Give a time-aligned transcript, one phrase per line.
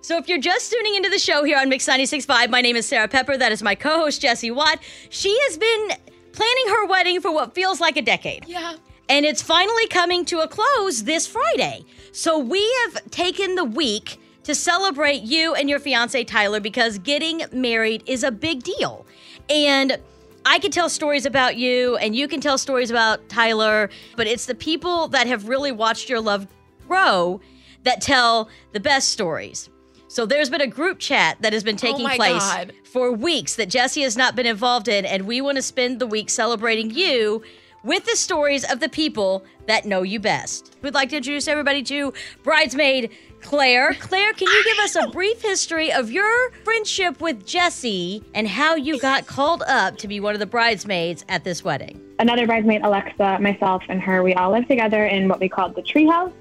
[0.00, 2.86] So if you're just tuning into the show here on Mix 96.5, my name is
[2.86, 3.36] Sarah Pepper.
[3.36, 4.78] That is my co-host, Jessie Watt.
[5.10, 5.88] She has been
[6.32, 8.44] planning her wedding for what feels like a decade.
[8.46, 8.76] Yeah.
[9.08, 11.84] And it's finally coming to a close this Friday.
[12.12, 17.42] So we have taken the week to celebrate you and your fiance Tyler because getting
[17.52, 19.04] married is a big deal.
[19.50, 19.98] And
[20.46, 24.46] I can tell stories about you and you can tell stories about Tyler, but it's
[24.46, 26.46] the people that have really watched your love
[26.86, 27.40] grow
[27.82, 29.68] that tell the best stories.
[30.08, 32.72] So there's been a group chat that has been taking my place God.
[32.84, 36.06] for weeks that Jesse has not been involved in, and we want to spend the
[36.06, 37.42] week celebrating you
[37.84, 40.76] with the stories of the people that know you best.
[40.82, 43.94] We'd like to introduce everybody to bridesmaid Claire.
[43.94, 48.74] Claire, can you give us a brief history of your friendship with Jesse and how
[48.74, 52.08] you got called up to be one of the bridesmaids at this wedding?
[52.18, 55.82] another bridesmaid, Alexa, myself, and her, we all lived together in what we called the
[55.82, 56.32] treehouse.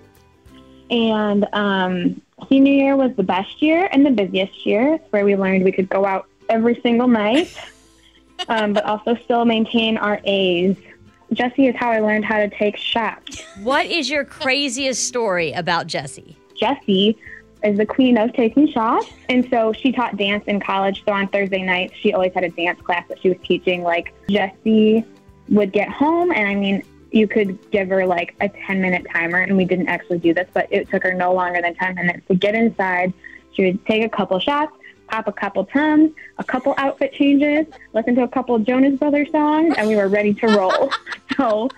[0.90, 4.96] And um, senior year was the best year and the busiest year.
[4.96, 7.56] It's where we learned we could go out every single night,
[8.50, 10.78] um, but also still maintain our A's.
[11.34, 13.42] Jesse is how I learned how to take shots.
[13.62, 16.38] What is your craziest story about Jesse?
[16.56, 17.18] Jesse
[17.64, 19.10] is the queen of taking shots.
[19.28, 21.04] And so she taught dance in college.
[21.06, 23.84] So on Thursday nights, she always had a dance class that she was teaching.
[23.84, 25.04] Like Jesse
[25.50, 26.84] would get home, and I mean,
[27.18, 30.48] you could give her like a 10 minute timer, and we didn't actually do this,
[30.54, 33.14] but it took her no longer than 10 minutes to get inside.
[33.54, 34.72] She would take a couple shots,
[35.08, 39.74] pop a couple tums, a couple outfit changes, listen to a couple Jonas Brothers songs,
[39.78, 40.92] and we were ready to roll.
[41.38, 41.70] so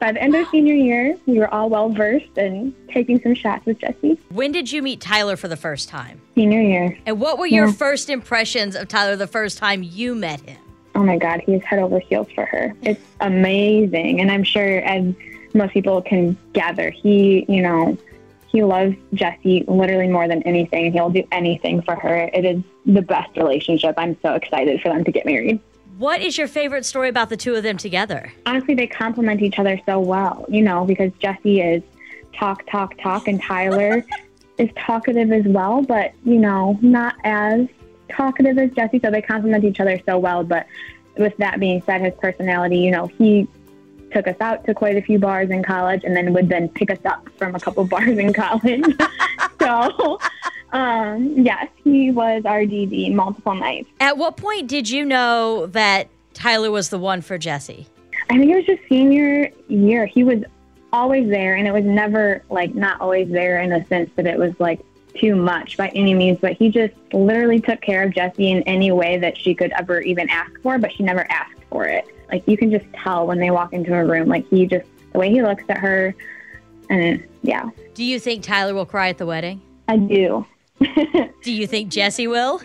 [0.00, 3.66] by the end of senior year, we were all well versed in taking some shots
[3.66, 4.18] with Jesse.
[4.30, 6.20] When did you meet Tyler for the first time?
[6.34, 6.98] Senior year.
[7.06, 7.72] And what were your Yeah.
[7.72, 10.58] first impressions of Tyler the first time you met him?
[10.98, 12.74] Oh my God, he's head over heels for her.
[12.82, 14.20] It's amazing.
[14.20, 15.14] And I'm sure, as
[15.54, 17.96] most people can gather, he, you know,
[18.48, 20.92] he loves Jesse literally more than anything.
[20.92, 22.28] He'll do anything for her.
[22.34, 23.94] It is the best relationship.
[23.96, 25.60] I'm so excited for them to get married.
[25.98, 28.32] What is your favorite story about the two of them together?
[28.44, 31.80] Honestly, they complement each other so well, you know, because Jesse is
[32.34, 34.04] talk, talk, talk, and Tyler
[34.58, 37.68] is talkative as well, but, you know, not as
[38.08, 40.44] talkative as Jesse, so they complement each other so well.
[40.44, 40.66] But
[41.16, 43.48] with that being said, his personality, you know, he
[44.12, 46.90] took us out to quite a few bars in college and then would then pick
[46.90, 48.84] us up from a couple bars in college.
[49.60, 50.18] so,
[50.72, 53.88] um, yes, he was our DD multiple nights.
[54.00, 57.86] At what point did you know that Tyler was the one for Jesse?
[58.30, 60.06] I think it was just senior year.
[60.06, 60.42] He was
[60.92, 64.38] always there, and it was never like not always there in the sense that it
[64.38, 64.80] was like
[65.14, 66.38] too much by any means.
[66.40, 70.00] But he just literally took care of Jessie in any way that she could ever
[70.00, 72.06] even ask for, but she never asked for it.
[72.30, 75.18] Like you can just tell when they walk into a room, like he just the
[75.18, 76.14] way he looks at her,
[76.90, 79.60] and yeah, Do you think Tyler will cry at the wedding?
[79.88, 80.46] I do.
[81.42, 82.60] Do you think Jesse will?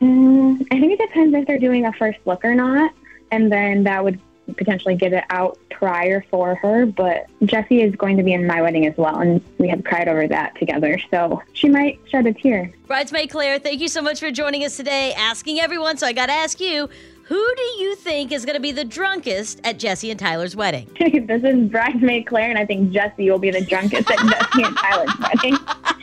[0.00, 2.92] Mm, I think it depends if they're doing a first look or not,
[3.30, 4.20] and then that would
[4.56, 6.86] potentially get it out prior for her.
[6.86, 10.08] But Jessie is going to be in my wedding as well, and we have cried
[10.08, 12.72] over that together, so she might shed a tear.
[12.86, 15.12] Bridesmaid Claire, thank you so much for joining us today.
[15.14, 16.88] Asking everyone, so I got to ask you,
[17.30, 20.90] who do you think is going to be the drunkest at Jesse and Tyler's wedding?
[20.98, 24.18] this is bridesmaid Claire, and I think Jesse will be the drunkest at
[24.52, 25.56] Jesse and Tyler's wedding.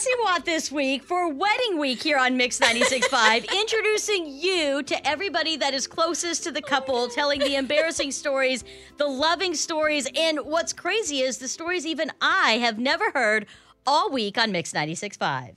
[0.00, 5.58] Jesse Watt this week for Wedding Week here on Mix 96.5, introducing you to everybody
[5.58, 8.64] that is closest to the couple, oh telling the embarrassing stories,
[8.96, 13.44] the loving stories, and what's crazy is the stories even I have never heard
[13.86, 15.56] all week on Mix 96.5.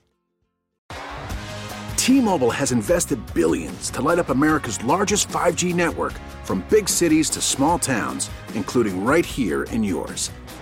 [1.95, 6.11] T-Mobile has invested billions to light up America's largest 5G network
[6.43, 10.31] from big cities to small towns, including right here in yours.